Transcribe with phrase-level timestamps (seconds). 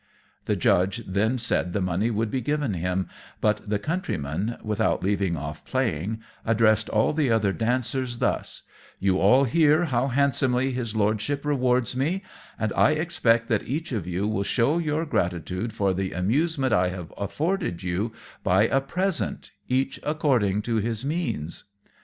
[0.45, 3.07] The judge then said the money should be given him;
[3.39, 8.63] but the Countryman, without leaving off playing, addressed all the other dancers thus,
[8.99, 12.23] "You all hear how handsomely his Lordship rewards me,
[12.57, 16.89] and I expect that each of you will show your gratitude, for the amusement I
[16.89, 18.11] have afforded you,
[18.43, 21.65] by a present; each according to his means."